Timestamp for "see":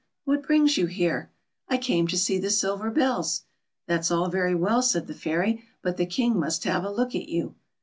2.17-2.39